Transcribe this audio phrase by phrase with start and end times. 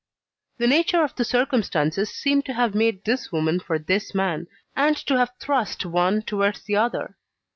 [0.57, 4.97] The nature of the circumstances seemed to have made this woman for this man, and
[5.05, 7.17] to have thrust one towards the other.